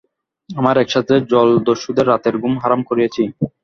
[0.49, 3.23] আমরা একসাথে জলদস্যুদের রাতের ঘুম হারাম করেছি।